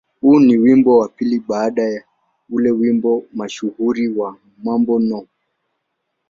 [0.21, 2.03] Huu ni wimbo wa pili baada ya
[2.49, 5.27] ule wimbo mashuhuri wa "Mambo No.